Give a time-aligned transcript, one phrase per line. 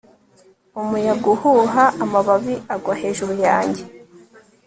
[0.81, 3.83] umuyaga uhuha amababi agwa hejuru yanjye